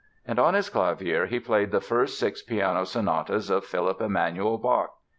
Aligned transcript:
And 0.25 0.39
on 0.39 0.55
his 0.55 0.67
clavier 0.71 1.27
he 1.27 1.39
played 1.39 1.69
the 1.69 1.79
first 1.79 2.17
six 2.17 2.41
piano 2.41 2.85
sonatas 2.85 3.51
of 3.51 3.65
Philipp 3.65 4.01
Emanuel 4.01 4.57
Bach. 4.57 4.95